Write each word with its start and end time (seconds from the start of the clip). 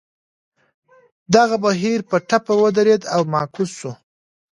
دغه 1.35 1.55
بهیر 1.63 1.99
په 2.09 2.17
ټپه 2.29 2.53
ودرېد 2.61 3.01
او 3.15 3.21
معکوس 3.33 3.71
شو. 3.79 3.91